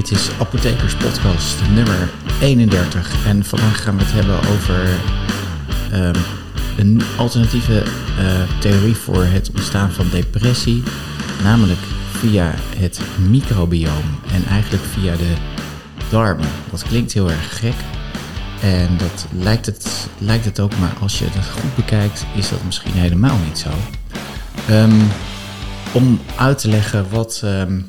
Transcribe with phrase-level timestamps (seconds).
[0.00, 2.10] Dit is Apothekers Podcast nummer
[2.40, 3.26] 31.
[3.26, 4.88] En vandaag gaan we het hebben over
[5.92, 6.14] ehm,
[6.76, 7.82] een alternatieve
[8.18, 10.82] eh, theorie voor het ontstaan van depressie.
[11.42, 11.78] Namelijk
[12.12, 15.34] via het microbioom en eigenlijk via de
[16.10, 16.48] darmen.
[16.70, 17.76] Dat klinkt heel erg gek.
[18.60, 22.64] En dat lijkt het, lijkt het ook, maar als je het goed bekijkt, is dat
[22.64, 23.70] misschien helemaal niet zo.
[24.68, 25.00] Ehm,
[25.92, 27.40] om uit te leggen wat.
[27.44, 27.80] ehm,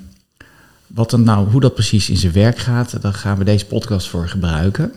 [0.93, 4.07] wat dan nou, hoe dat precies in zijn werk gaat, daar gaan we deze podcast
[4.07, 4.91] voor gebruiken.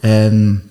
[0.00, 0.62] En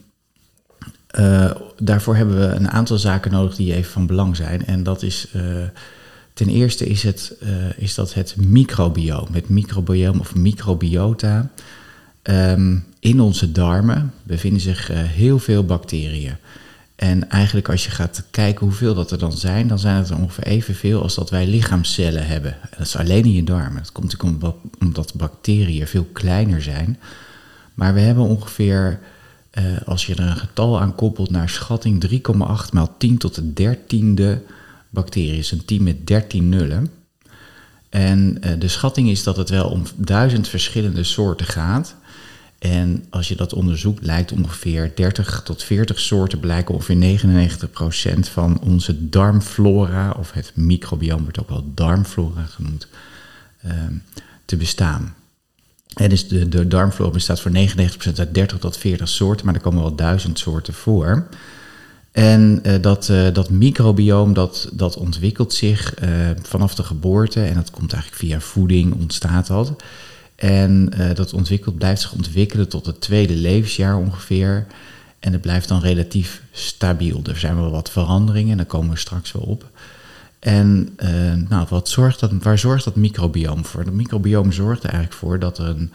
[1.07, 4.65] eh, daarvoor hebben we een aantal zaken nodig die even van belang zijn.
[4.65, 5.43] En dat is eh,
[6.34, 9.27] ten eerste is, het, eh, is dat het microbioom.
[9.31, 11.49] Het microbioom of microbiota.
[12.21, 16.35] Ehm, in onze darmen bevinden zich heel veel bacteriën.
[17.02, 20.18] En eigenlijk als je gaat kijken hoeveel dat er dan zijn, dan zijn het er
[20.18, 22.58] ongeveer evenveel als dat wij lichaamcellen hebben.
[22.77, 23.82] Dat is alleen in je darmen.
[23.84, 26.99] Dat komt natuurlijk omdat bacteriën veel kleiner zijn.
[27.74, 28.99] Maar we hebben ongeveer,
[29.49, 33.54] eh, als je er een getal aan koppelt, naar schatting 3,8 maal 10 tot de
[33.54, 34.41] dertiende
[34.90, 35.38] bacteriën.
[35.38, 36.90] is een 10 met 13 nullen.
[37.90, 41.96] En uh, de schatting is dat het wel om duizend verschillende soorten gaat.
[42.62, 48.59] En als je dat onderzoekt, lijkt ongeveer 30 tot 40 soorten, blijken ongeveer 99% van
[48.59, 52.87] onze darmflora, of het microbioom wordt ook wel darmflora genoemd,
[53.62, 53.93] ehm,
[54.45, 55.15] te bestaan.
[55.93, 59.62] En dus de, de darmflora bestaat voor 99% uit 30 tot 40 soorten, maar er
[59.62, 61.27] komen wel duizend soorten voor.
[62.12, 66.09] En uh, dat, uh, dat microbioom dat, dat ontwikkelt zich uh,
[66.41, 69.73] vanaf de geboorte en dat komt eigenlijk via voeding, ontstaat dat.
[70.41, 74.67] En uh, dat ontwikkelt, blijft zich ontwikkelen tot het tweede levensjaar ongeveer.
[75.19, 77.22] En het blijft dan relatief stabiel.
[77.23, 79.69] Er zijn wel wat veranderingen, daar komen we straks wel op.
[80.39, 83.79] En uh, nou, wat zorgt dat, waar zorgt dat microbioom voor?
[83.84, 85.91] Het microbioom zorgt er eigenlijk voor dat er een,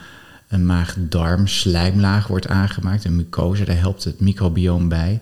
[0.48, 5.20] een maag-darm slijmlaag wordt aangemaakt, een mucose, daar helpt het microbioom bij.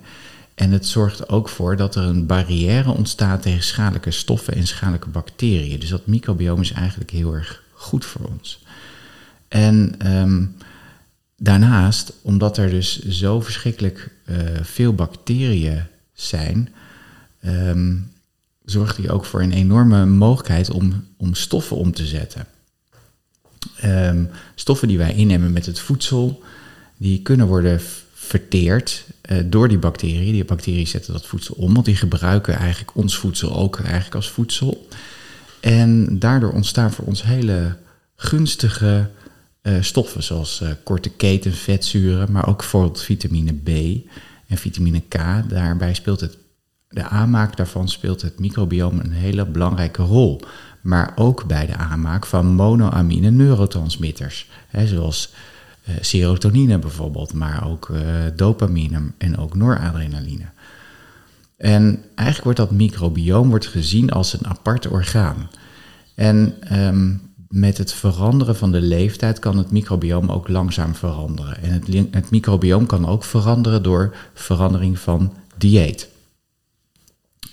[0.54, 5.08] En het zorgt ook voor dat er een barrière ontstaat tegen schadelijke stoffen en schadelijke
[5.08, 5.80] bacteriën.
[5.80, 8.62] Dus dat microbioom is eigenlijk heel erg goed voor ons.
[9.54, 10.56] En um,
[11.37, 15.82] daarnaast, omdat er dus zo verschrikkelijk uh, veel bacteriën
[16.12, 16.69] zijn,
[17.44, 18.12] um,
[18.64, 22.47] zorgt hij ook voor een enorme mogelijkheid om, om stoffen om te zetten.
[23.84, 26.43] Um, stoffen die wij innemen met het voedsel,
[26.97, 27.81] die kunnen worden
[28.14, 30.32] verteerd uh, door die bacteriën.
[30.32, 34.31] Die bacteriën zetten dat voedsel om, want die gebruiken eigenlijk ons voedsel ook eigenlijk als
[34.31, 34.88] voedsel.
[35.60, 37.76] En daardoor ontstaan voor ons hele
[38.16, 39.09] gunstige
[39.80, 43.69] stoffen zoals uh, korte keten vetzuren, maar ook bijvoorbeeld vitamine B
[44.48, 45.19] en vitamine K.
[45.48, 46.38] Daarbij speelt het,
[46.88, 50.41] de aanmaak daarvan speelt het microbioom een hele belangrijke rol.
[50.82, 55.32] Maar ook bij de aanmaak van monoamine neurotransmitters, hè, zoals
[55.88, 57.91] uh, serotonine bijvoorbeeld, maar ook
[58.36, 60.46] dopamine en ook noradrenaline.
[61.56, 65.50] En eigenlijk wordt dat microbioom wordt gezien als een apart orgaan.
[66.14, 71.62] En um, met het veranderen van de leeftijd kan het microbioom ook langzaam veranderen.
[71.62, 76.09] En het, het microbioom kan ook veranderen door verandering van dieet.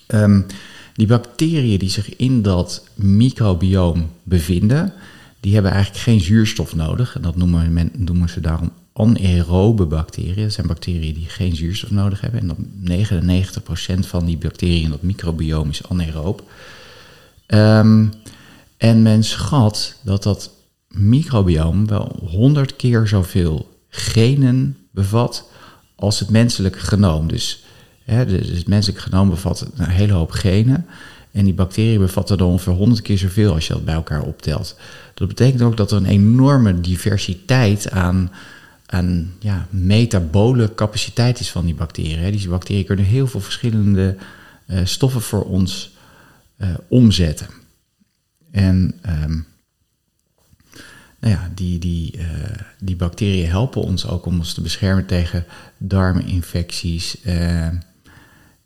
[0.07, 0.45] Um,
[0.93, 4.93] die bacteriën die zich in dat microbioom bevinden,
[5.39, 7.15] die hebben eigenlijk geen zuurstof nodig.
[7.15, 10.43] En dat noemen, men, noemen ze daarom anaerobe bacteriën.
[10.43, 12.39] Dat zijn bacteriën die geen zuurstof nodig hebben.
[12.39, 12.57] En dat
[13.97, 16.51] 99% van die bacteriën in dat microbioom is anaeroop.
[17.47, 18.11] Um,
[18.81, 20.51] en men schat dat dat
[20.87, 25.49] microbioom wel 100 keer zoveel genen bevat
[25.95, 27.27] als het menselijke genoom.
[27.27, 27.63] Dus,
[28.03, 30.85] hè, dus het menselijke genoom bevat een hele hoop genen.
[31.31, 34.75] En die bacteriën bevatten dan ongeveer 100 keer zoveel als je dat bij elkaar optelt.
[35.13, 38.31] Dat betekent ook dat er een enorme diversiteit aan,
[38.85, 42.31] aan ja, metabole capaciteit is van die bacteriën.
[42.31, 44.17] Die bacteriën kunnen heel veel verschillende
[44.67, 45.95] uh, stoffen voor ons
[46.57, 47.60] uh, omzetten.
[48.51, 49.45] En um,
[51.19, 52.25] nou ja, die, die, uh,
[52.79, 55.45] die bacteriën helpen ons ook om ons te beschermen tegen
[55.77, 57.81] darminfecties uh, en,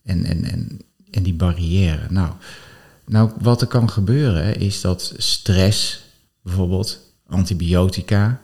[0.03, 2.05] en, en, en die barrière.
[2.09, 2.31] Nou,
[3.05, 6.03] nou, wat er kan gebeuren is dat stress,
[6.41, 8.41] bijvoorbeeld antibiotica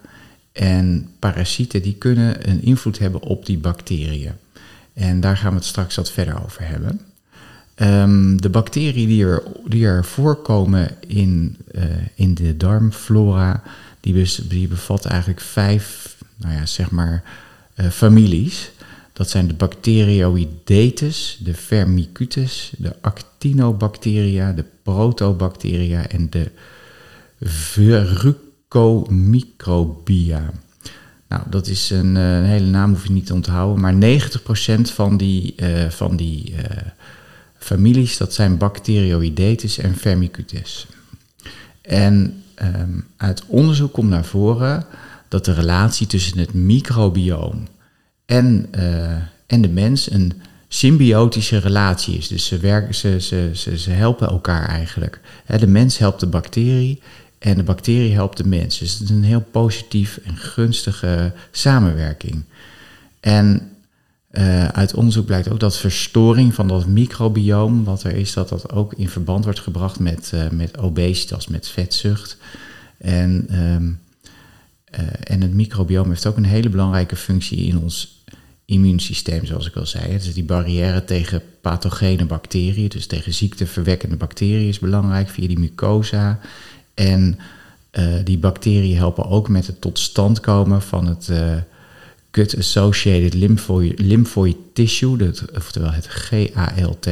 [0.51, 4.33] en parasieten, die kunnen een invloed hebben op die bacteriën.
[4.93, 7.01] En daar gaan we het straks wat verder over hebben.
[7.75, 11.83] Um, de bacteriën die er, die er voorkomen in, uh,
[12.15, 13.63] in de darmflora,
[13.99, 17.23] die, die bevatten eigenlijk vijf, nou ja, zeg maar,
[17.75, 18.71] uh, families.
[19.13, 26.51] Dat zijn de Bacteroidetes, de Firmicutes, de Actinobacteria, de Protobacteria en de
[28.67, 30.51] comicrobia.
[31.27, 33.81] Nou, dat is een, eh, hele naam, hoef je niet te onthouden.
[33.81, 35.55] Maar 90% van die,
[35.89, 36.53] van die
[37.63, 40.87] families, dat zijn Bacteroidetes en Firmicutes.
[41.81, 44.85] En um, uit onderzoek komt naar voren
[45.27, 47.67] dat de relatie tussen het microbioom
[48.25, 48.67] en,
[49.47, 52.27] en de mens een symbiotische relatie is.
[52.27, 55.19] Dus ze, werken, ze, ze, ze, ze helpen elkaar eigenlijk.
[55.45, 57.01] De mens helpt de bacterie
[57.39, 58.77] en de bacterie helpt de mens.
[58.77, 62.43] Dus het is een heel positief en gunstige samenwerking.
[63.19, 63.70] En
[64.31, 68.71] uh, uit onderzoek blijkt ook dat verstoring van dat microbioom, wat er is, dat dat
[68.71, 72.37] ook in verband wordt gebracht met, uh, met obesitas, met vetzucht.
[72.97, 73.99] En, um,
[74.99, 78.23] uh, en het microbioom heeft ook een hele belangrijke functie in ons
[78.65, 80.11] immuunsysteem, zoals ik al zei.
[80.11, 86.39] Dus die barrière tegen pathogene bacteriën, dus tegen ziekteverwekkende bacteriën, is belangrijk via die mucosa.
[86.93, 87.39] En
[88.23, 91.29] die bacteriën helpen ook met het tot stand komen van het
[92.31, 93.33] gut-associated
[93.97, 97.07] lymphoid, tissue, dat, oftewel het GALT.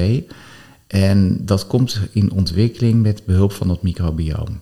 [0.87, 4.59] En dat komt in ontwikkeling met behulp van dat microbioom.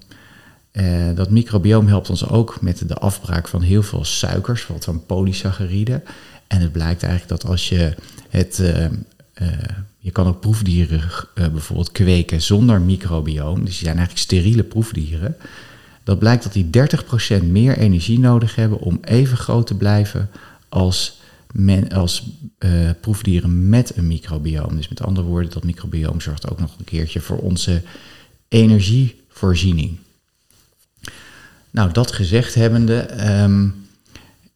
[0.72, 5.06] Uh, dat microbioom helpt ons ook met de afbraak van heel veel suikers, wat van
[5.06, 6.04] polysacchariden.
[6.48, 7.96] En het blijkt eigenlijk dat als je
[8.30, 8.86] het uh,
[10.00, 11.02] je kan ook proefdieren
[11.34, 13.60] bijvoorbeeld kweken zonder microbioom.
[13.66, 15.36] Dus die zijn eigenlijk steriele proefdieren.
[16.04, 16.70] Dat blijkt dat die
[17.42, 20.30] 30% meer energie nodig hebben om even groot te blijven
[20.70, 21.20] als,
[21.52, 22.24] men, als
[22.60, 24.76] uh, proefdieren met een microbioom.
[24.76, 27.82] Dus met andere woorden, dat microbioom zorgt ook nog een keertje voor onze
[28.48, 29.98] energievoorziening.
[31.72, 33.88] Nou, dat gezegd hebbende, um,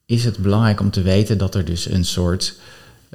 [0.06, 2.60] is het belangrijk om te weten dat er dus een soort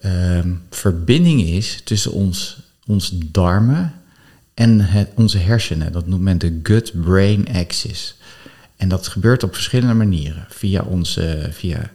[0.05, 3.95] um, verbinding is tussen ons, ons darmen
[4.55, 5.93] en het, onze hersenen.
[5.93, 8.17] Dat noemt men de gut-brain axis.
[8.77, 10.47] En dat gebeurt op verschillende manieren.
[10.49, 11.91] Via, onze, via,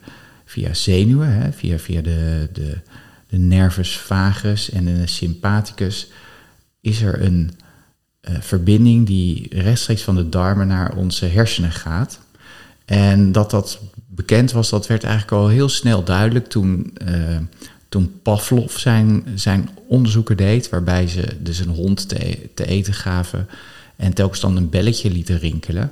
[0.52, 2.78] via zenuwen, hè, via, via de, de,
[3.28, 6.08] de nervus vagus en de sympathicus,
[6.82, 7.52] is er een
[8.22, 12.20] uh, verbinding die rechtstreeks van de darmen naar onze hersenen gaat.
[12.86, 17.38] En dat dat bekend was, dat werd eigenlijk al heel snel duidelijk toen uh,
[17.90, 23.48] toen Pavlov zijn, zijn onderzoeken deed, waarbij ze dus een hond te, te eten gaven
[23.96, 25.92] en telkens dan een belletje lieten rinkelen.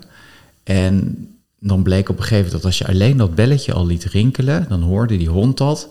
[0.64, 1.18] En
[1.60, 4.66] dan bleek op een gegeven moment dat als je alleen dat belletje al liet rinkelen,
[4.70, 5.90] dan hoorde die hond dat.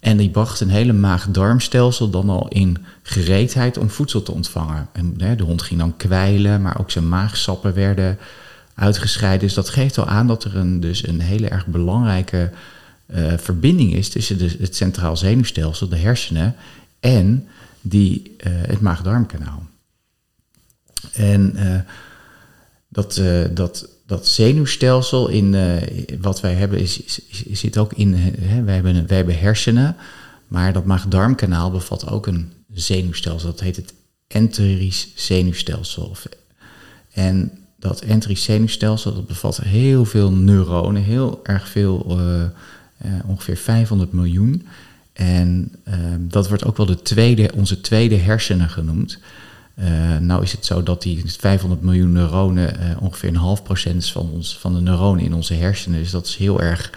[0.00, 4.88] En die bracht een hele maag-darmstelsel dan al in gereedheid om voedsel te ontvangen.
[4.92, 8.18] En hè, de hond ging dan kwijlen, maar ook zijn maagsappen werden
[8.74, 9.46] uitgescheiden.
[9.46, 12.50] Dus dat geeft al aan dat er een, dus een hele erg belangrijke
[13.06, 16.54] uh, verbinding is tussen de, het centraal zenuwstelsel, de hersenen,
[17.00, 17.48] en
[17.80, 19.66] die, uh, het maag-darmkanaal.
[21.12, 21.80] En uh,
[22.88, 23.22] dat,
[23.52, 25.56] dat, dat zenuwstelsel in
[26.20, 27.20] wat wij hebben, is, is,
[27.52, 28.14] zit ook in.
[28.14, 29.96] Hè, wij, hebben, wij hebben hersenen,
[30.48, 33.50] maar dat maag-darmkanaal bevat ook een zenuwstelsel.
[33.50, 33.94] Dat heet het
[34.26, 36.16] enterisch zenuwstelsel.
[37.12, 42.44] En dat enterisch zenuwstelsel dat bevat heel veel neuronen, heel erg veel uh,
[43.26, 44.66] ongeveer 500 miljoen.
[45.12, 49.18] En uh, dat wordt ook wel de tweede, onze tweede hersenen genoemd.
[49.80, 54.12] Uh, nou is het zo dat die 500 miljoen neuronen ongeveer een half procent is
[54.12, 55.98] van, ons, van de neuronen in onze hersenen.
[55.98, 56.90] Dus dat is heel erg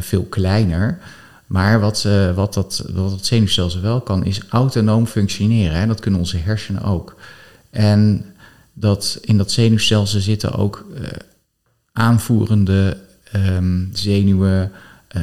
[0.00, 0.98] veel kleiner.
[1.46, 5.78] Maar wat, wat, dat, wat het zenuwstelsel wel kan, is autonoom functioneren.
[5.78, 5.86] Hè?
[5.86, 7.16] Dat kunnen onze hersenen ook.
[7.70, 8.24] En
[8.72, 10.86] dat, in dat zenuwstelsel zitten ook
[11.92, 12.96] aanvoerende
[13.36, 14.72] um, zenuwen,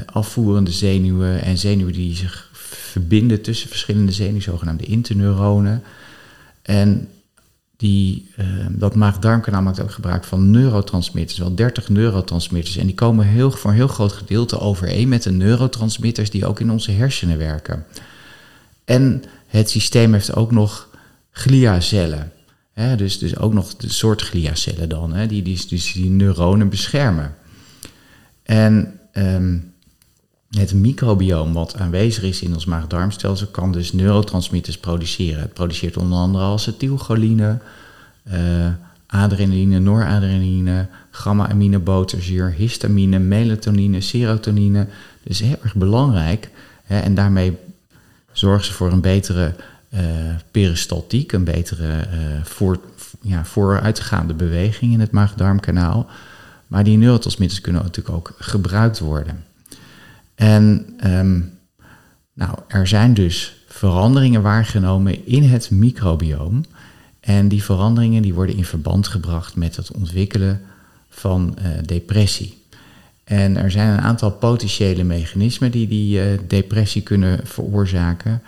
[0.05, 5.83] afvoerende zenuwen en zenuwen die zich verbinden tussen verschillende zenuwen, zogenaamde interneuronen.
[6.67, 7.09] En
[7.77, 12.77] die, uh, dat maag-darmkanaal maakt ook gebruik van neurotransmitters, wel 30 neurotransmitters.
[12.77, 16.59] En die komen heel, voor een heel groot gedeelte overeen met de neurotransmitters die ook
[16.59, 17.85] in onze hersenen werken.
[18.85, 20.89] En het systeem heeft ook nog
[21.31, 22.31] gliacellen.
[22.73, 26.69] Hè, dus, dus ook nog de soort gliacellen dan, hè, die, die, dus die neuronen
[26.69, 27.35] beschermen.
[28.43, 29.73] En um,
[30.49, 35.41] het microbioom wat aanwezig is in ons maag-darmstelsel kan dus neurotransmitters produceren.
[35.41, 37.59] Het produceert onder andere acetylcholine,
[38.31, 38.67] uh,
[39.07, 44.87] adrenaline, noradrenaline, gamma-aminobuterzuur, histamine, melatonine, serotonine.
[45.23, 46.49] Dus heel erg belangrijk.
[46.83, 47.57] Hè, en daarmee
[48.31, 49.55] zorgen ze voor een betere
[49.89, 50.01] uh,
[50.51, 52.79] peristaltiek, een betere uh, voor,
[53.21, 56.07] ja, vooruitgaande beweging in het maag-darmkanaal.
[56.67, 59.43] Maar die neurotransmitters kunnen natuurlijk ook gebruikt worden.
[60.37, 61.59] En um,
[62.33, 66.65] nou, er zijn dus veranderingen waargenomen in het microbioom.
[67.19, 70.61] En die veranderingen die worden in verband gebracht met het ontwikkelen
[71.09, 72.57] van depressie.
[73.23, 78.41] En er zijn een aantal potentiële mechanismen die die depressie kunnen veroorzaken.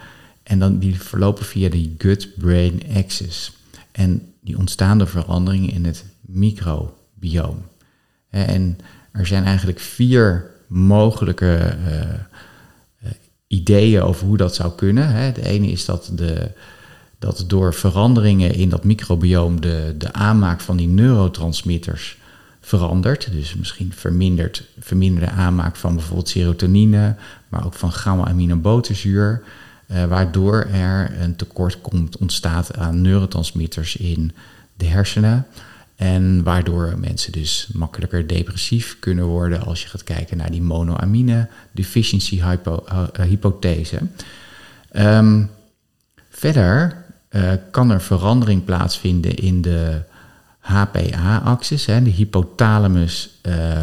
[0.43, 3.51] En dan, die verlopen via de gut-brain axis.
[3.91, 7.65] En die ontstaan door veranderingen in het microbioom.
[8.29, 8.79] En
[9.12, 13.11] er zijn eigenlijk vier mogelijke uh,
[13.47, 15.09] ideeën over hoe dat zou kunnen.
[15.09, 15.31] Hè.
[15.31, 16.51] De ene is dat, de,
[17.19, 22.17] dat door veranderingen in dat microbioom de, de aanmaak van die neurotransmitters
[22.61, 23.31] verandert.
[23.31, 27.15] Dus misschien vermindert, verminderde aanmaak van bijvoorbeeld serotonine,
[27.49, 29.43] maar ook van gamma-aminobuterzuur.
[29.91, 34.31] Uh, waardoor er een tekort komt, ontstaat aan neurotransmitters in
[34.77, 35.45] de hersenen.
[36.00, 41.50] En waardoor mensen dus makkelijker depressief kunnen worden als je gaat kijken naar die monoamine
[41.72, 44.00] deficiency hypo, uh, hypothese.
[44.91, 45.50] Um,
[46.29, 50.01] verder uh, kan er verandering plaatsvinden in de
[50.60, 53.77] HPA-axis, de hypothalamus uh,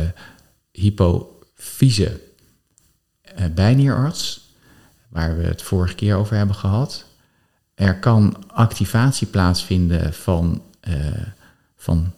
[0.73, 2.21] hypofyse
[3.55, 4.55] bijnierarts,
[5.09, 7.05] waar we het vorige keer over hebben gehad.
[7.75, 10.63] Er kan activatie plaatsvinden van
[11.87, 12.12] van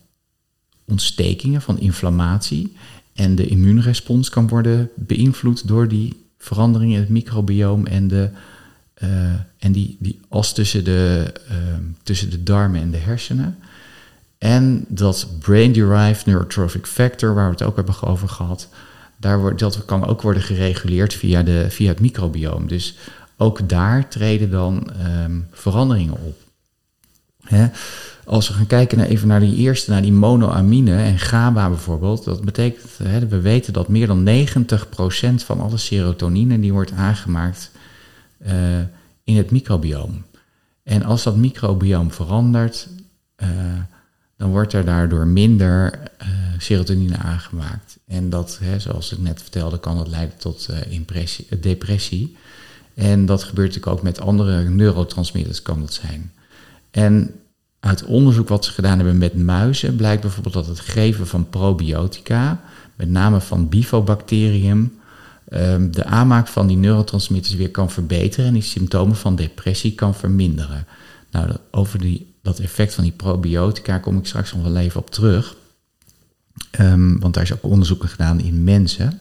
[0.84, 2.76] ontstekingen, van inflammatie.
[3.14, 8.30] En de immuunrespons kan worden beïnvloed door die veranderingen in het microbioom en, de,
[9.02, 9.08] uh,
[9.58, 11.56] en die, die as tussen de, uh,
[12.02, 13.58] tussen de darmen en de hersenen.
[14.38, 18.68] En dat brain-derived neurotrophic factor, waar we het ook hebben over gehad,
[19.16, 22.68] daar wordt, dat kan ook worden gereguleerd via, de, via het microbioom.
[22.68, 22.96] Dus
[23.36, 24.90] ook daar treden dan
[25.24, 26.47] um, veranderingen op.
[27.48, 27.66] Hè?
[28.24, 32.24] Als we gaan kijken naar even naar die eerste, naar die monoamine en GABA bijvoorbeeld,
[32.24, 37.70] dat betekent, hè, we weten dat meer dan 90% van alle serotonine die wordt aangemaakt
[38.46, 38.52] uh,
[39.24, 40.24] in het microbioom.
[40.82, 42.88] En als dat microbioom verandert,
[43.36, 43.48] uh,
[44.36, 46.28] dan wordt er daardoor minder uh,
[46.58, 47.98] serotonine aangemaakt.
[48.06, 50.68] En dat, hè, zoals ik net vertelde, kan dat leiden tot
[51.60, 52.36] depressie.
[52.94, 56.32] En dat gebeurt natuurlijk ook met andere neurotransmitters, kan dat zijn.
[56.90, 57.34] En
[57.80, 62.60] uit onderzoek wat ze gedaan hebben met muizen blijkt bijvoorbeeld dat het geven van probiotica,
[62.96, 64.98] met name van bifobacterium,
[65.48, 70.14] ehm, de aanmaak van die neurotransmitters weer kan verbeteren en die symptomen van depressie kan
[70.14, 70.86] verminderen.
[71.30, 75.10] Nou, over die, dat effect van die probiotica kom ik straks nog wel even op
[75.10, 75.56] terug.
[76.80, 79.20] Um, want daar is ook onderzoeken gedaan in mensen.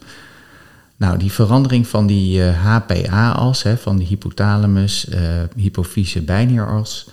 [0.98, 5.20] Nou, die verandering van die uh, eh, HPA-as, van die hypothalamus, uh,
[5.56, 7.08] hypofyse bijnieras,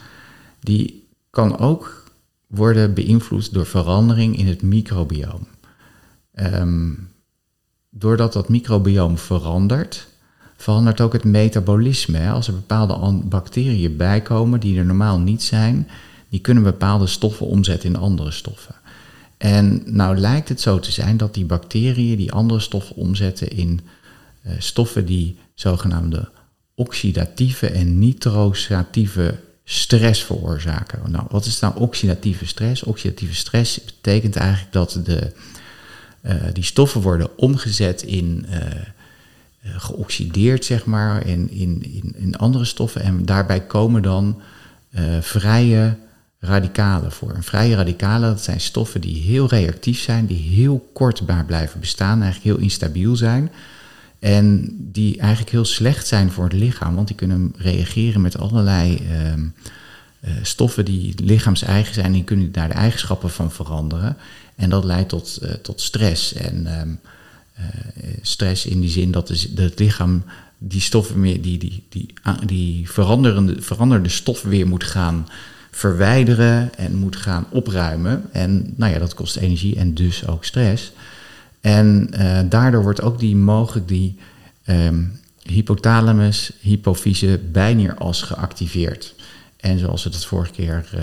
[0.64, 2.04] die kan ook
[2.46, 5.46] worden beïnvloed door verandering in het microbioom.
[6.34, 7.08] Um,
[7.90, 10.06] doordat dat microbioom verandert,
[10.56, 12.30] verandert ook het metabolisme.
[12.30, 15.88] Als er bepaalde bacteriën bijkomen die er normaal niet zijn,
[16.28, 18.74] die kunnen bepaalde stoffen omzetten in andere stoffen.
[19.36, 23.80] En nou lijkt het zo te zijn dat die bacteriën die andere stoffen omzetten in
[24.46, 26.28] uh, stoffen die zogenaamde
[26.74, 31.10] oxidatieve en nitrosatieve stress veroorzaken.
[31.10, 32.82] Nou, wat is nou oxidatieve stress?
[32.82, 35.32] Oxidatieve stress betekent eigenlijk dat de,
[36.22, 38.58] uh, die stoffen worden omgezet in uh,
[39.76, 41.82] geoxideerd, zeg maar, in, in,
[42.16, 43.00] in, andere stoffen.
[43.00, 44.40] En daarbij komen dan
[45.20, 45.96] vrije
[46.44, 47.36] radicalen voor.
[47.40, 52.56] Vrije radicalen, dat zijn stoffen die heel reactief zijn, die heel kortbaar blijven bestaan, eigenlijk
[52.56, 53.50] heel instabiel zijn.
[54.24, 58.98] En die eigenlijk heel slecht zijn voor het lichaam, want die kunnen reageren met allerlei
[59.10, 62.12] uh, uh, stoffen die lichaams-eigen zijn.
[62.12, 64.16] Die kunnen daar de eigenschappen van veranderen.
[64.56, 66.32] En dat leidt tot, uh, tot stress.
[66.32, 67.00] En um,
[68.22, 70.24] stress in die zin dat, dat het lichaam
[70.58, 72.14] die stoffen meer, die, die, die,
[72.46, 75.28] die veranderende, veranderde stoffen weer moet gaan
[75.70, 78.24] verwijderen en moet gaan opruimen.
[78.32, 80.92] En nou ja, dat kost energie en dus ook stress.
[81.64, 84.18] En uh, daardoor wordt ook die mogelijk die
[84.66, 89.14] um, hypothalamus, hypofyse, bijnieras geactiveerd.
[89.56, 91.00] En zoals we het vorige keer uh,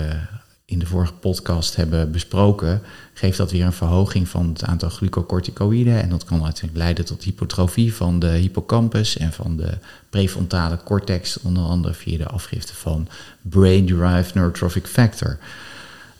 [0.64, 2.82] in de vorige podcast hebben besproken,
[3.14, 6.02] geeft dat weer een verhoging van het aantal glucocorticoïden.
[6.02, 9.78] En dat kan uiteindelijk leiden tot hypotrofie van de hippocampus en van de
[10.10, 13.08] prefrontale cortex, onder andere via de afgifte van
[13.40, 15.38] brain-derived neurotrophic factor.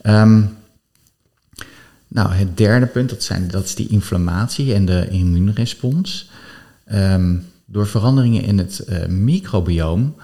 [0.03, 0.57] Um,
[2.12, 6.31] nou, het derde punt, dat, zijn, dat is die inflammatie en de immuunrespons.
[6.92, 10.14] Um, door veranderingen in het uh, microbioom,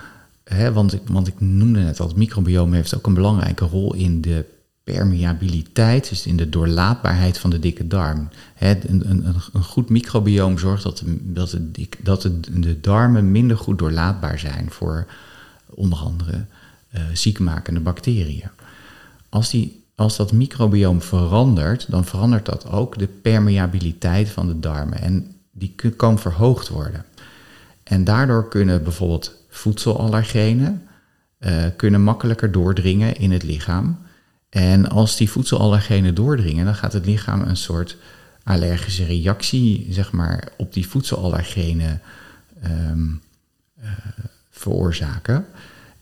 [0.45, 3.95] hè, want, ik, want ik noemde net al, het microbioom heeft ook een belangrijke rol
[3.95, 4.45] in de
[4.85, 8.29] permeabiliteit, dus in de doorlaatbaarheid van de dikke darm.
[8.55, 11.59] Hè, een, een, een, goed microbioom zorgt dat, de, dat,
[12.03, 15.07] dat de darmen minder goed doorlaatbaar zijn voor
[15.67, 16.45] onder andere
[16.95, 18.51] uh, ziekmakende bacteriën.
[19.29, 24.99] Als die als dat microbioom verandert, dan verandert dat ook de permeabiliteit van de darmen.
[25.01, 27.05] En die kan verhoogd worden.
[27.83, 30.83] En daardoor kunnen bijvoorbeeld voedselallergenen
[31.41, 33.99] uh, kunnen makkelijker doordringen in het lichaam.
[34.49, 37.97] En als die voedselallergenen doordringen, dan gaat het lichaam een soort
[38.43, 42.01] allergische reactie zeg maar, op die voedselallergenen
[42.65, 43.21] um,
[44.51, 45.47] veroorzaken.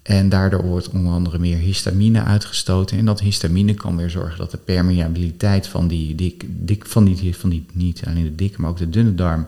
[0.07, 2.99] En daardoor wordt onder andere meer histamine uitgestoten.
[2.99, 7.37] En dat histamine kan weer zorgen dat de permeabiliteit van die, dik, dik, van die,
[7.37, 9.47] van die niet alleen de dikke, maar ook de dunne darm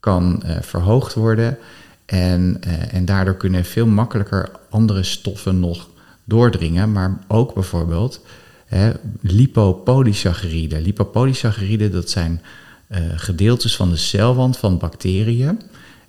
[0.00, 1.58] kan uh, verhoogd worden.
[2.04, 5.88] En, uh, en daardoor kunnen veel makkelijker andere stoffen nog
[6.24, 6.92] doordringen.
[6.92, 8.20] Maar ook bijvoorbeeld
[8.66, 10.82] hè, lipopolysacchariden.
[10.82, 12.40] Lipopolysacchariden, dat zijn
[12.88, 15.60] uh, gedeeltes van de celwand van bacteriën.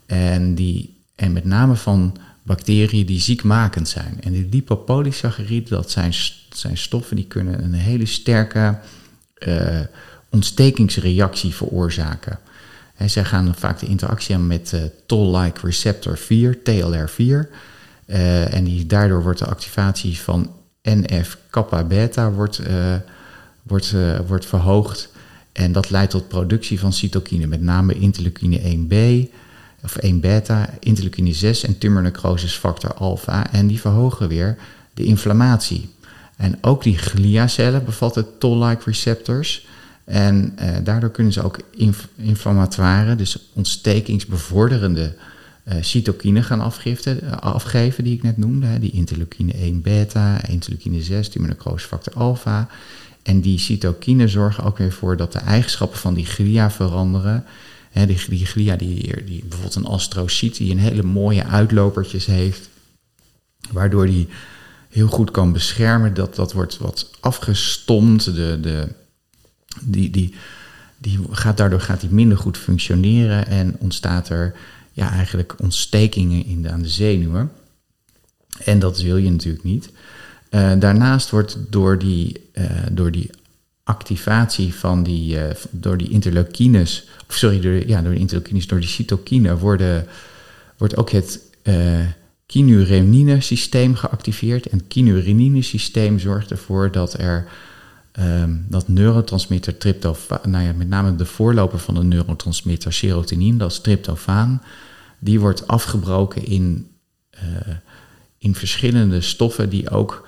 [0.06, 4.18] En, die, en met name van bacteriën die ziekmakend zijn.
[4.22, 6.14] En die lipopolysacchariden, dat zijn,
[6.50, 8.78] zijn stoffen die kunnen een hele sterke
[9.48, 9.80] uh,
[10.30, 12.40] ontstekingsreactie veroorzaken.
[12.96, 17.50] En zij gaan vaak de interactie aan met uh, toll-like receptor 4, TLR4.
[18.06, 22.62] Uh, en die, daardoor wordt de activatie van NF-kappa-beta wordt,
[23.64, 23.96] wordt,
[24.28, 25.10] wordt verhoogd.
[25.52, 29.28] En dat leidt tot productie van cytokine, met name interleukine 1b,
[29.84, 33.52] of 1 beta, interleukine 6 en tumornecrosis factor alpha.
[33.52, 34.58] En die verhogen weer
[34.94, 35.90] de inflammatie.
[36.36, 39.68] En ook die gliacellen bevatten toll-like receptors.
[40.04, 45.16] En eh, daardoor kunnen ze ook inf inflammatoire, dus ontstekingsbevorderende
[45.68, 48.66] uh, cytokine gaan afgiften, uh, afgeven, die ik net noemde.
[48.66, 52.68] Hè, die interleukine 1 beta, interleukine 6, tumornecrosis factor alpha.
[53.22, 57.46] En die cytokine zorgen ook weer voor dat de eigenschappen van die glia veranderen
[57.94, 62.70] die, die glia, die, bijvoorbeeld een astrocyt, die een hele mooie uitlopertjes heeft,
[63.72, 64.28] waardoor die
[64.90, 66.14] heel goed kan beschermen.
[66.14, 68.24] Dat, dat wordt wat afgestomd.
[68.24, 68.88] De, de,
[69.82, 70.36] die, die,
[70.98, 74.56] die gaat, daardoor gaat die minder goed functioneren en ontstaat er
[74.92, 77.52] ja, eigenlijk ontstekingen in de, aan de zenuwen.
[78.64, 79.90] En dat wil je natuurlijk niet.
[80.50, 83.30] Uh, daarnaast wordt door die, uh, door die
[83.84, 88.80] activatie van die, uh, door die interleukines, of sorry, door, ja, door de interleukines, door
[88.80, 90.08] die cytokine, worden,
[90.78, 92.00] wordt ook het uh,
[92.46, 94.66] kinurenine-systeem geactiveerd.
[94.66, 97.48] En het kinurenine-systeem zorgt ervoor dat er
[98.20, 103.72] um, dat neurotransmitter tryptofaan, nou ja, met name de voorloper van de neurotransmitter serotonine, dat
[103.72, 104.62] is tryptofaan,
[105.20, 106.88] die wordt afgebroken in,
[107.36, 107.76] uh,
[108.38, 110.28] in verschillende stoffen die ook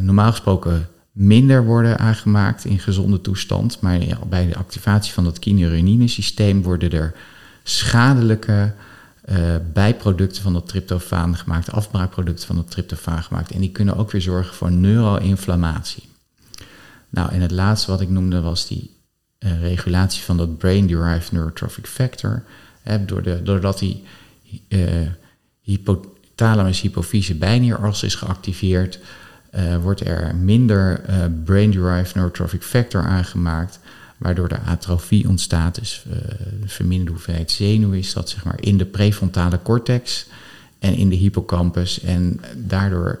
[0.00, 3.80] normaal gesproken minder worden aangemaakt in gezonde toestand.
[3.80, 7.14] Maar bij de activatie van dat kinurenine-systeem worden er
[7.62, 8.74] schadelijke
[9.28, 9.36] uh,
[9.72, 13.50] bijproducten van dat tryptofaan gemaakt, afbraakproducten van dat tryptofaan gemaakt.
[13.50, 16.02] En die kunnen ook weer zorgen voor neuroinflammatie.
[17.08, 18.96] Nou, en het laatste wat ik noemde was die
[19.38, 22.44] uh, regulatie van dat brain-derived neurotrophic factor.
[22.82, 24.04] Hè, door de, doordat die
[24.68, 24.80] uh,
[25.60, 28.98] hypothalamus-hypofyse bijnieras is geactiveerd,
[29.54, 33.78] uh, wordt er minder uh, brain-derived neurotrophic factor aangemaakt,
[34.16, 36.16] waardoor er atrofie ontstaat, dus uh,
[36.64, 40.26] verminderde hoeveelheid zenuw is dat zeg maar in de prefrontale cortex
[40.78, 42.00] en in de hippocampus.
[42.00, 43.20] En daardoor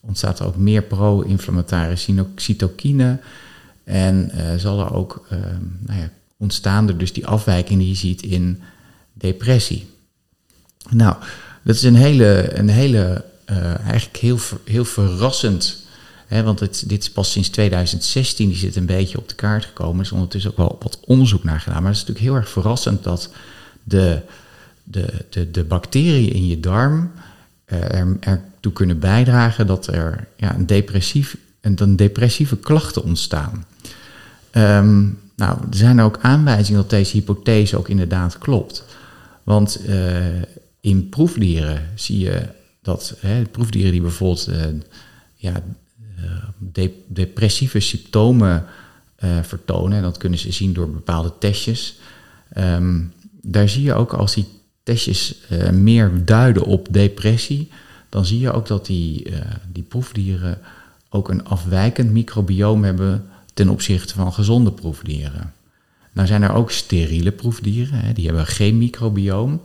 [0.00, 3.18] ontstaat er ook meer pro-inflammatoire cytokine
[3.84, 5.26] en zal er ook
[5.78, 8.62] nou ja, ontstaan er dus die afwijking die je ziet in
[9.12, 9.90] depressie.
[10.90, 11.16] Nou,
[11.62, 15.84] dat is een hele, een hele eigenlijk heel, heel verrassend.
[16.26, 19.64] Hè, want het, dit is pas sinds 2016, die zit een beetje op de kaart
[19.64, 19.98] gekomen.
[19.98, 21.82] Er is ondertussen ook wel wat onderzoek naar gedaan.
[21.82, 23.30] Maar het is natuurlijk heel erg verrassend dat
[23.82, 24.20] de,
[24.82, 27.10] de, de, de bacteriën in je darm
[27.66, 33.66] uh, er, ertoe kunnen bijdragen dat er ja, een, depressief, een, een depressieve klachten ontstaan.
[34.52, 38.84] Um, nou, er zijn ook aanwijzingen dat deze hypothese ook inderdaad klopt.
[39.42, 40.16] Want uh,
[40.80, 42.42] in proefdieren zie je
[42.86, 44.64] dat hè, proefdieren die bijvoorbeeld uh,
[45.34, 45.62] ja,
[46.74, 48.64] uh, depressieve symptomen
[49.24, 51.98] uh, vertonen, en dat kunnen ze zien door bepaalde testjes,
[52.56, 54.46] um, daar zie je ook als die
[54.82, 55.34] testjes
[55.72, 57.70] meer duiden op depressie,
[58.08, 59.32] dan zie je ook dat die,
[59.72, 60.58] die proefdieren
[61.08, 65.52] ook een afwijkend microbioom hebben ten opzichte van gezonde proefdieren.
[66.12, 69.60] Nou zijn er ook steriele proefdieren, hè, die hebben geen microbioom.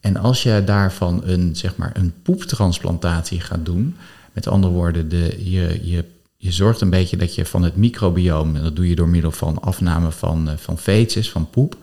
[0.00, 3.96] En als je daarvan een, zeg maar, een poeptransplantatie gaat doen,
[4.32, 6.04] met andere woorden, de, je, je,
[6.36, 9.30] je zorgt een beetje dat je van het microbioom, en dat doe je door middel
[9.30, 11.76] van afname van, uh, van feces, van poep,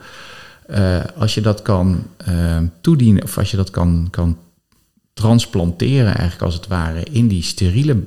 [0.69, 4.38] uh, als je dat kan uh, toedienen, of als je dat kan, kan
[5.13, 8.04] transplanteren, eigenlijk als het ware, in die steriele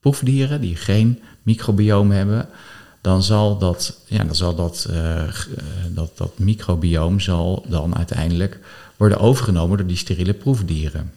[0.00, 2.48] proefdieren die geen microbioom hebben,
[3.04, 5.22] dan zal dat, ja, dan zal dat, uh,
[5.88, 8.58] dat, dat microbioom zal dan uiteindelijk
[8.96, 11.12] worden overgenomen door die steriele proefdieren.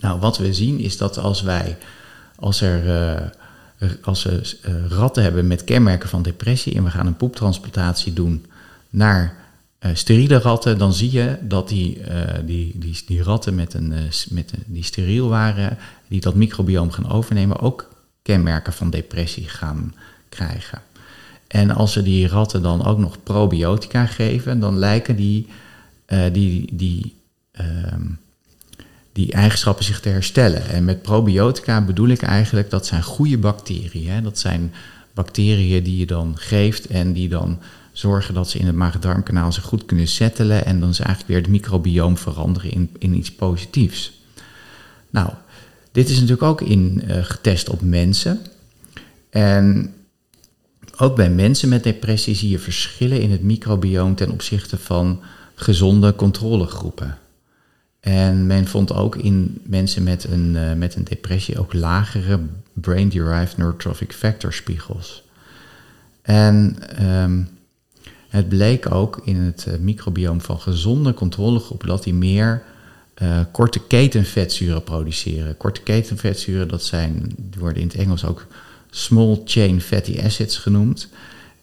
[0.00, 1.76] Nou, wat we zien is dat als wij,
[2.36, 2.84] als er,
[3.80, 8.46] uh, als we ratten hebben met kenmerken van depressie en we gaan een poeptransplantatie doen
[8.90, 9.36] naar
[9.92, 12.00] steriele ratten, dan zie je dat die,
[12.44, 13.94] die, die, die ratten met een,
[14.30, 17.88] met die steriel waren, die dat microbioom gaan overnemen, ook
[18.22, 19.94] kenmerken van depressie gaan
[20.32, 20.82] krijgen.
[21.52, 25.46] En als we die ratten dan ook nog probiotica geven, dan lijken die,
[26.08, 27.14] uh, die, die,
[27.60, 27.66] uh,
[29.12, 30.68] die eigenschappen zich te herstellen.
[30.68, 34.10] En met probiotica bedoel ik eigenlijk dat zijn goede bacteriën.
[34.10, 34.22] Hè?
[34.22, 34.72] Dat zijn
[35.14, 37.58] bacteriën die je dan geeft en die dan
[37.92, 41.42] zorgen dat ze in het maag-darmkanaal zich goed kunnen settelen en dan ze eigenlijk weer
[41.42, 44.12] het microbioom veranderen in, in iets positiefs.
[45.10, 45.30] Nou,
[45.92, 48.40] dit is natuurlijk ook in, uh, getest op mensen.
[49.30, 49.94] En
[51.02, 55.20] ook bij mensen met depressie zie je verschillen in het microbioom ten opzichte van
[55.54, 57.18] gezonde controlegroepen.
[58.00, 62.40] En men vond ook in mensen met een, uh, met een depressie ook lagere
[62.72, 65.22] brain-derived neurotrophic factor spiegels.
[66.22, 67.48] En um,
[68.28, 72.62] het bleek ook in het uh, microbioom van gezonde controlegroepen dat die meer
[73.22, 75.56] uh, korte ketenvetzuren produceren.
[75.56, 78.46] Korte ketenvetzuren, dat zijn, worden in het Engels ook
[78.94, 81.08] small chain fatty acids genoemd.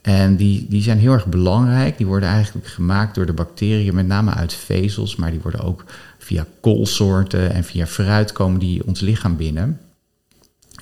[0.01, 1.97] En die, die zijn heel erg belangrijk.
[1.97, 5.83] Die worden eigenlijk gemaakt door de bacteriën, met name uit vezels, maar die worden ook
[6.17, 9.79] via koolsoorten en via fruit komen die ons lichaam binnen.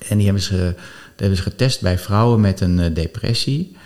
[0.08, 0.74] En die hebben ze,
[1.16, 3.76] hebben ze getest bij vrouwen met een uh, depressie.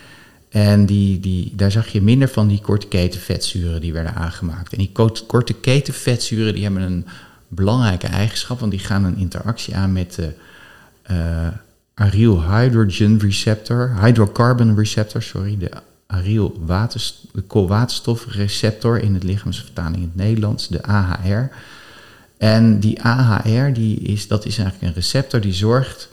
[0.48, 4.72] En die, die, daar zag je minder van die korte keten vetzuren die werden aangemaakt.
[4.72, 4.92] En die
[5.26, 7.06] korte keten vetzuren die hebben een
[7.48, 10.32] belangrijke eigenschap, want die gaan een interactie aan met de
[11.10, 11.48] uh,
[11.94, 15.70] aryl hydrogen receptor, hydrocarbon receptor, sorry, de
[16.06, 16.60] aryl
[17.46, 21.50] koolwaterstofreceptor in het lichaamsvertaling in het Nederlands, de AHR.
[22.38, 26.08] En die AHR, die is, dat is eigenlijk een receptor die zorgt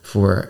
[0.00, 0.48] voor,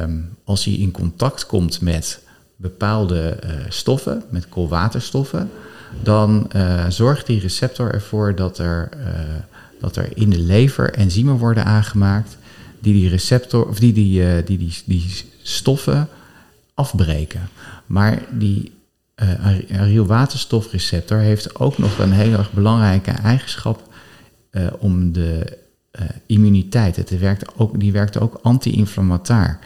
[0.00, 2.20] um, als hij in contact komt met
[2.56, 5.50] bepaalde uh, stoffen, met koolwaterstoffen,
[6.02, 9.06] dan uh, zorgt die receptor ervoor dat er, uh,
[9.80, 12.36] dat er in de lever enzymen worden aangemaakt
[12.82, 16.08] die die receptor of die die, uh, die, die, die stoffen
[16.74, 17.48] afbreken.
[17.86, 18.72] Maar die
[19.16, 23.88] uh, arylwaterstofreceptor heeft ook nog een heel erg belangrijke eigenschap
[24.50, 25.60] uh, om de
[26.26, 26.96] immuniteit.
[26.96, 29.58] Het werkt ook, die werkt ook anti-inflammatair.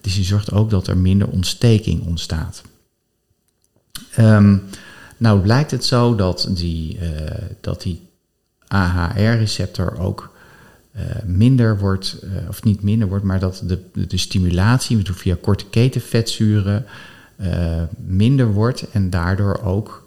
[0.00, 2.62] Dus die zorgt ook dat er minder ontsteking ontstaat.
[4.18, 4.62] Um,
[5.16, 6.98] nou blijkt het zo dat die,
[7.60, 8.08] dat die
[8.68, 10.33] AHR-receptor ook uh,
[11.24, 16.84] minder wordt, uh, of niet minder wordt, maar dat de, de stimulatie via korte ketenvetzuren
[17.40, 20.02] uh, minder wordt en daardoor ook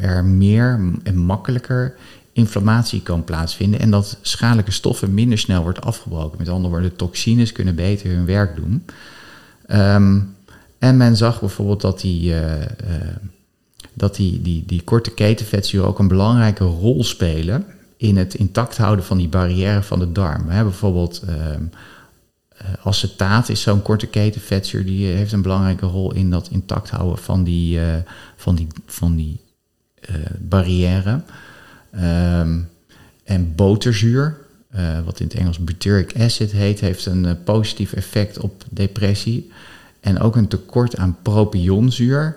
[0.00, 1.94] er meer en makkelijker
[2.32, 6.38] inflammatie kan plaatsvinden en dat schadelijke stoffen minder snel wordt afgebroken.
[6.38, 8.84] Met andere woorden, toxines kunnen beter hun werk doen.
[9.68, 10.34] Um,
[10.78, 12.34] en men zag bijvoorbeeld dat die,
[13.92, 17.66] dat die, die, die korte ketenvetzuren ook een belangrijke rol spelen
[18.04, 20.48] in het intact houden van die barrière van de darm.
[20.48, 21.34] Hè, bijvoorbeeld uh,
[22.84, 27.18] acetaat is zo'n korte keten vetzuur, die heeft een belangrijke rol in dat intact houden
[27.18, 27.86] van die, uh,
[28.36, 29.40] van die, van die
[30.10, 31.20] uh, barrière.
[31.94, 32.68] Um,
[33.24, 34.36] en boterzuur,
[35.04, 39.50] wat in het Engels butyric acid heet, heeft een positief effect op depressie.
[40.00, 42.36] En ook een tekort aan propionzuur,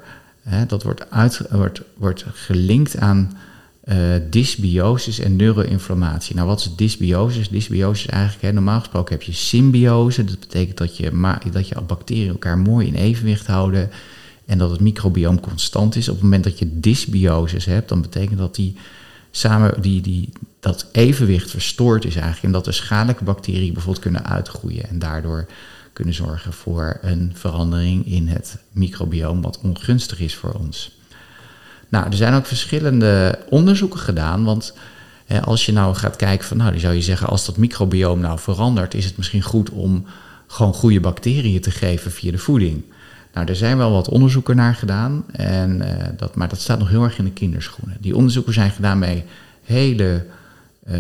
[0.68, 3.38] dat wordt, uit, wordt, wordt gelinkt aan
[3.90, 3.96] uh,
[4.30, 6.36] dysbiosis en neuroinflammatie.
[6.36, 7.50] Nou, wat is dysbiosis?
[7.50, 10.24] Dysbiosis is eigenlijk, hè, normaal gesproken heb je symbiose.
[10.24, 13.90] Dat betekent dat je, dat je bacteriën elkaar mooi in evenwicht houden
[14.46, 16.08] en dat het microbioom constant is.
[16.08, 18.76] Op het moment dat je dysbiosis hebt, dan betekent dat die
[19.32, 22.44] samen die, die, dat evenwicht verstoord is eigenlijk.
[22.44, 25.48] En dat er schadelijke bacteriën bijvoorbeeld kunnen uitgroeien en daardoor
[25.94, 30.97] kunnen zorgen voor een verandering in het microbioom wat ongunstig is voor ons.
[31.90, 34.74] Nou, er zijn ook verschillende onderzoeken gedaan, want
[35.26, 38.20] hè, als je nou gaat kijken van, nou, dan zou je zeggen, als dat microbioom
[38.20, 40.06] nou verandert, is het misschien goed om
[40.48, 42.84] gewoon goede bacteriën te geven via de voeding.
[43.34, 46.90] Nou, er zijn wel wat onderzoeken naar gedaan, en, uh, dat, maar dat staat nog
[46.90, 47.98] heel erg in de kinderschoenen.
[48.00, 49.26] Die onderzoeken zijn gedaan bij
[49.64, 50.26] hele
[50.92, 50.96] uh,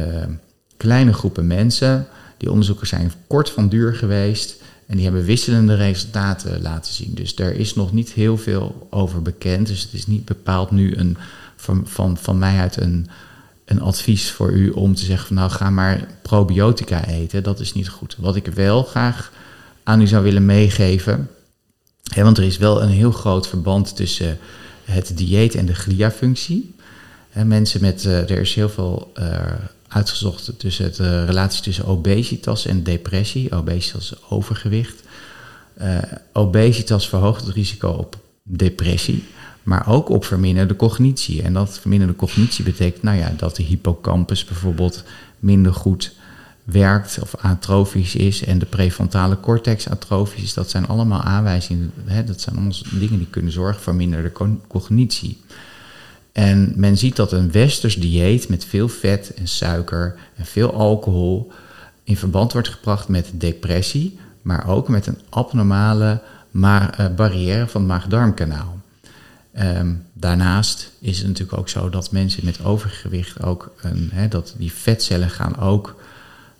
[0.78, 2.08] kleine groepen mensen.
[2.38, 4.62] Die onderzoeken zijn kort van duur geweest.
[4.88, 7.13] En die hebben wisselende resultaten laten zien.
[7.13, 9.67] Dus er is nog niet heel veel over bekend.
[9.67, 11.17] Dus het is niet bepaald nu een,
[11.56, 13.08] van, van, van mij uit een,
[13.65, 17.43] een advies voor u om te zeggen van nou ga maar probiotica eten.
[17.43, 18.15] Dat is niet goed.
[18.19, 19.32] Wat ik wel graag
[19.84, 21.30] aan u zou willen meegeven.
[22.15, 24.38] want er is wel een heel groot verband tussen
[24.84, 26.76] het dieet en de glia-functie.
[27.34, 29.12] mensen met, er is heel veel
[29.88, 33.56] uitgezocht tussen de relatie tussen obesitas en depressie.
[33.56, 35.02] Obesitas is overgewicht.
[36.34, 39.23] obesitas verhoogt het risico op depressie
[39.67, 41.41] maar ook op verminderde cognitie.
[41.41, 45.04] En dat verminderde cognitie betekent nou ja, dat de hippocampus bijvoorbeeld
[45.39, 46.15] minder goed
[46.63, 50.54] werkt of atrofisch is en de prefrontale cortex atrofisch is.
[50.54, 54.32] Dat zijn allemaal aanwijzingen, hè, dat zijn allemaal dingen die kunnen zorgen voor mindere
[54.67, 55.41] cognitie.
[56.38, 61.52] En men ziet dat een westers dieet met veel vet en suiker en veel alcohol
[62.04, 66.21] in verband wordt gebracht met depressie, maar ook met een abnormale
[66.62, 68.80] eh, barrière van het maag-darmkanaal.
[69.54, 74.71] Ehm, daarnaast is het natuurlijk ook zo dat mensen met overgewicht ook, een, dat die
[74.71, 75.95] vetcellen gaan ook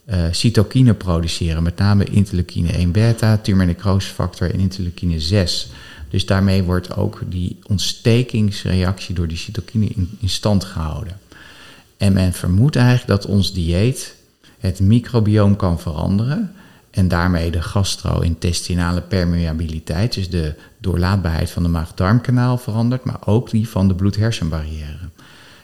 [0.10, 5.70] uh, cytokine produceren, met name interleukine 1 beta, tumornecrosefactor en interleukine 6.
[6.10, 11.20] Dus daarmee wordt ook die ontstekingsreactie door die cytokine in, stand gehouden.
[11.98, 14.15] En men vermoedt eigenlijk dat ons dieet
[14.60, 16.52] het microbioom kan veranderen
[16.89, 23.70] en daarmee de gastro-intestinale permeabiliteit, dus de doorlaatbaarheid van de maag-darmkanaal verandert, maar ook die
[23.70, 25.10] van de bloed-hersenbarrière.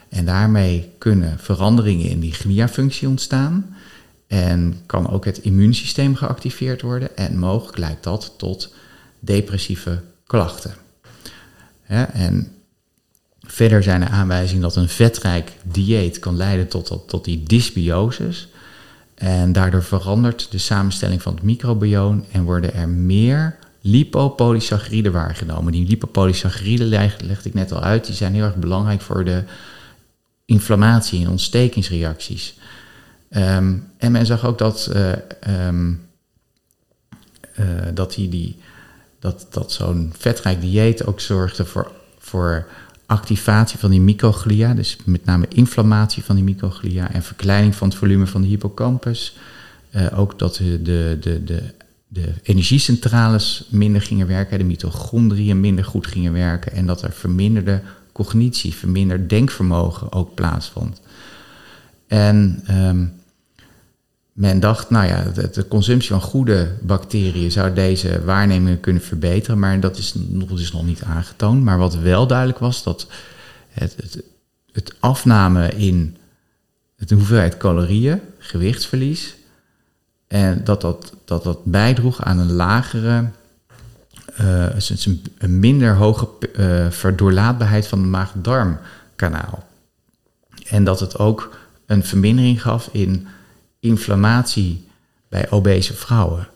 [0.08, 3.76] En daarmee kunnen veranderingen in die glia-functie ontstaan
[4.26, 8.74] en kan ook het immuunsysteem geactiveerd worden en mogelijk leidt dat tot
[9.18, 10.02] depressieve
[10.34, 10.74] klachten.
[12.12, 12.52] en
[13.40, 18.48] verder zijn er aanwijzingen dat een vetrijk dieet kan leiden tot, tot die dysbiosis.
[19.14, 25.72] En daardoor verandert de samenstelling van het microbioom en worden er meer lipopolysacchariden waargenomen.
[25.72, 29.42] Die lipopolysacchariden legde ik net al uit, die zijn heel erg belangrijk voor de
[30.44, 32.58] inflammatie en ontstekingsreacties.
[33.28, 35.12] Ehm, en men zag ook dat, uh,
[37.94, 38.56] dat, die, die,
[39.24, 42.66] dat, dat zo'n vetrijk dieet ook zorgde voor, voor
[43.06, 47.96] activatie van die microglia, dus met name inflammatie van die microglia en verkleining van het
[47.96, 49.36] volume van de hippocampus.
[49.90, 51.62] Uh, ook dat de, de, de,
[52.08, 57.80] de, energiecentrales minder gingen werken, de mitochondriën minder goed gingen werken en dat er verminderde
[58.12, 61.00] cognitie, verminderd denkvermogen ook plaatsvond.
[62.06, 63.12] En um,
[64.34, 69.80] men dacht, nou ja, de, consumptie van goede bacteriën zou deze waarnemingen kunnen verbeteren, maar
[69.80, 71.62] dat is nog, dus nog niet aangetoond.
[71.62, 73.06] Maar wat wel duidelijk was, dat
[73.68, 73.96] het,
[74.72, 74.94] het,
[75.76, 76.16] in
[76.96, 79.36] de hoeveelheid calorieën, gewichtsverlies,
[80.26, 83.24] en dat dat, dat, dat bijdroeg aan een lagere,
[84.34, 89.66] een, een, minder hoge uh, verdoorlaatbaarheid van de maag-darmkanaal.
[90.66, 93.26] En dat het ook een vermindering gaf in
[93.84, 94.86] inflammatie
[95.28, 96.48] bij obese vrouwen.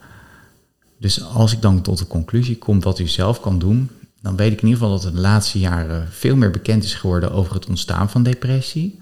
[0.97, 3.89] Dus als ik dan tot de conclusie kom wat u zelf kan doen,
[4.21, 6.93] dan weet ik in ieder geval dat het de laatste jaren veel meer bekend is
[6.93, 9.01] geworden over het ontstaan van depressie.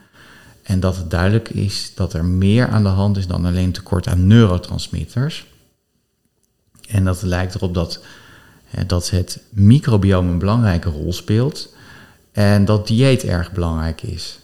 [0.64, 4.08] En dat het duidelijk is dat er meer aan de hand is dan alleen tekort
[4.08, 5.46] aan neurotransmitters.
[6.88, 8.04] En dat het lijkt erop dat,
[8.88, 11.76] dat het microbiome een belangrijke rol speelt
[12.32, 14.40] en dat dieet erg belangrijk is.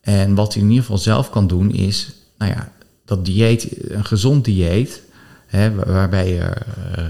[0.00, 2.72] En wat u in ieder geval zelf kan doen is, nou ja,
[3.04, 5.02] dat dieet, een gezond dieet,
[5.46, 6.66] hè, waarbij er
[6.98, 7.04] uh,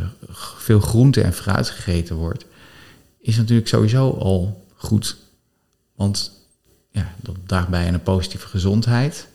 [0.57, 2.44] veel groente en fruit gegeten wordt,
[3.20, 5.16] is natuurlijk sowieso al goed.
[5.94, 6.33] Want
[6.90, 9.26] ja, dat draagt bij een positieve gezondheid.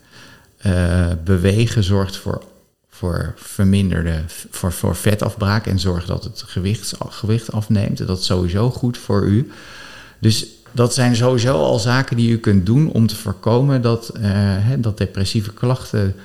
[0.65, 2.43] Uh, bewegen zorgt voor,
[2.89, 8.07] voor verminderde, voor, voor vetafbraak en zorgt dat het gewicht, gewicht afneemt.
[8.07, 9.51] Dat is sowieso goed voor u.
[10.19, 14.79] Dus dat zijn sowieso al zaken die u kunt doen om te voorkomen dat, hè,
[14.79, 16.15] dat depressieve klachten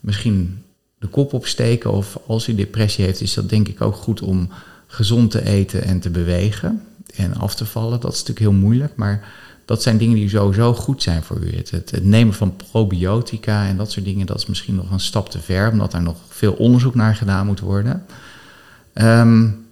[0.00, 0.62] misschien
[0.98, 1.92] de kop opsteken.
[1.92, 4.48] Of als u depressie heeft, is dat denk ik ook goed om
[4.86, 6.82] gezond te eten en te bewegen
[7.14, 8.00] en af te vallen.
[8.00, 9.32] Dat is natuurlijk heel moeilijk, maar
[9.64, 11.56] dat zijn dingen die sowieso goed zijn voor u.
[11.56, 15.30] Het, het, nemen van probiotica en dat soort dingen, dat is misschien nog een stap
[15.30, 18.04] te ver, omdat er nog veel onderzoek naar gedaan moet worden.
[18.94, 19.66] Um,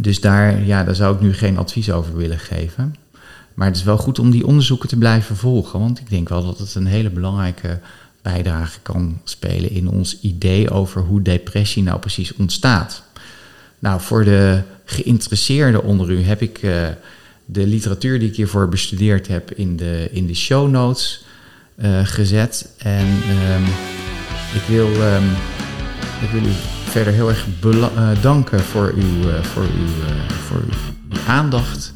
[0.00, 2.94] dus daar, ja, daar zou ik nu geen advies over willen geven.
[3.54, 6.44] Maar het is wel goed om die onderzoeken te blijven volgen, want ik denk wel
[6.44, 7.80] dat het een hele belangrijke
[8.22, 13.02] bijdrage kan spelen in ons idee over hoe depressie nou precies ontstaat.
[13.78, 16.86] Nou, voor de geïnteresseerden onder u heb ik uh,
[17.44, 21.24] de literatuur die ik hiervoor bestudeerd heb in de, in de show notes
[21.76, 22.70] uh, gezet.
[22.78, 23.64] En um,
[24.54, 25.30] ik, wil, um,
[26.34, 26.50] u
[26.84, 30.14] verder heel erg uh, danken voor uw, voor, uw,
[30.46, 31.92] voor uw aandacht.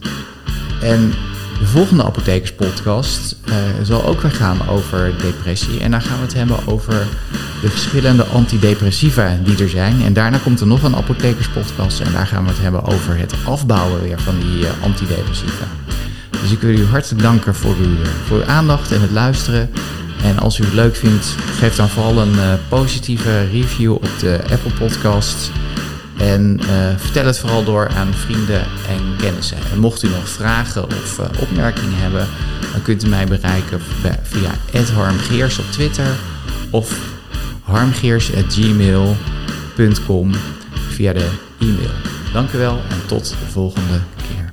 [0.82, 1.12] En
[1.62, 5.80] De volgende Apothekerspodcast uh, zal ook weer gaan over depressie.
[5.80, 7.06] En dan gaan we het hebben over
[7.60, 10.02] de verschillende antidepressiva die er zijn.
[10.02, 12.00] En daarna komt er nog een Apothekerspodcast.
[12.00, 15.64] En daar gaan we het hebben over het afbouwen weer van die uh, antidepressiva.
[16.40, 17.96] Dus ik wil u hartelijk danken voor uw,
[18.26, 19.70] voor uw aandacht en het luisteren.
[20.22, 24.40] En als u het leuk vindt, geef dan vooral een uh, positieve review op de
[24.50, 25.50] Apple Podcast.
[26.22, 29.56] En uh, vertel het vooral door aan vrienden en kennissen.
[29.72, 32.28] En mocht u nog vragen of uh, opmerkingen hebben,
[32.72, 33.80] dan kunt u mij bereiken
[34.22, 34.50] via
[34.94, 36.16] harmgeers op Twitter
[36.70, 36.98] of
[37.62, 40.34] harmgeers.gmail.com
[40.88, 41.90] via de e-mail.
[42.32, 44.51] Dank u wel en tot de volgende keer.